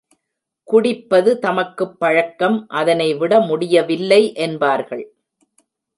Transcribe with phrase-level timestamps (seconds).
[0.67, 5.05] குடிப்பது தமக்குப் பழக்கம் அதனை விடமுடியவில்லை என்பார்கள்.